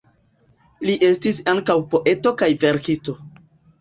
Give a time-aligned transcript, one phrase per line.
[0.87, 3.19] Li estis ankaŭ poeto kaj verkisto.